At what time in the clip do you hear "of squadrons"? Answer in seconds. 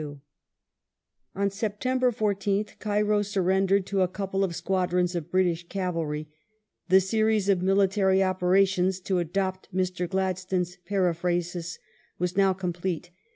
4.43-5.13